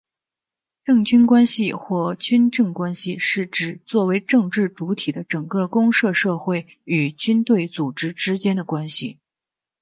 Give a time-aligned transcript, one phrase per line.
[0.83, 9.19] 政军关系或军政关系是指作为政治主体的整个公民社会与军队组织之间的关系。